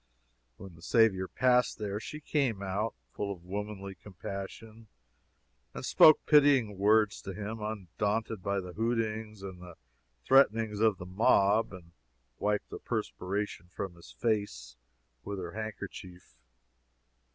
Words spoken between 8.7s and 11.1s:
hootings and the threatenings of the